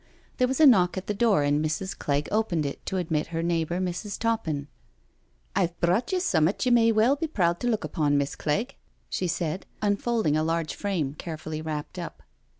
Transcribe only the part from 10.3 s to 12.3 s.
a large frame carefully wrapt up.